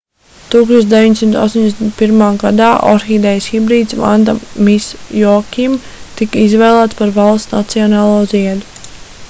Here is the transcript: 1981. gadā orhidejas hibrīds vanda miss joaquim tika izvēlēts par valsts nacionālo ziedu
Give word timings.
1981. 0.53 2.39
gadā 2.43 2.69
orhidejas 2.93 3.49
hibrīds 3.55 3.97
vanda 3.99 4.35
miss 4.69 4.89
joaquim 5.19 5.79
tika 6.23 6.43
izvēlēts 6.47 7.01
par 7.03 7.17
valsts 7.21 7.55
nacionālo 7.59 8.19
ziedu 8.33 8.87